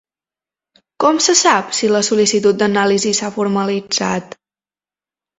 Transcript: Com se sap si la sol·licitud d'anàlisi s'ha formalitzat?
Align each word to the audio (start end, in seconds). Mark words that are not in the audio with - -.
Com 1.03 1.17
se 1.25 1.33
sap 1.41 1.75
si 1.79 1.89
la 1.91 1.99
sol·licitud 2.07 2.57
d'anàlisi 2.61 3.11
s'ha 3.19 3.29
formalitzat? 3.35 4.33